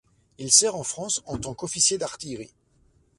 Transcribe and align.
Il 0.39 0.51
sert 0.51 0.75
en 0.75 0.81
France 0.83 1.21
en 1.27 1.37
tant 1.37 1.53
qu'officier 1.53 1.99
d'artillerie. 1.99 2.55